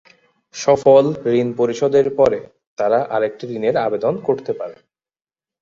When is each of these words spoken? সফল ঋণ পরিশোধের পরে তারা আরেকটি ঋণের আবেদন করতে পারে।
সফল 0.55 1.05
ঋণ 1.33 1.47
পরিশোধের 1.53 2.07
পরে 2.15 2.39
তারা 2.77 2.99
আরেকটি 3.09 3.45
ঋণের 3.51 3.75
আবেদন 3.77 4.13
করতে 4.27 4.51
পারে। 4.53 4.75